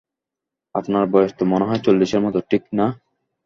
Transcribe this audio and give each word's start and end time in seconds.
আপনার 0.75 1.03
বয়স 1.05 1.31
তো 1.37 1.43
মনে 1.45 1.65
হয় 1.65 1.81
চল্লিশের 1.85 2.21
মতো, 2.21 2.39
ঠিক 2.49 2.63
না? 2.73 2.85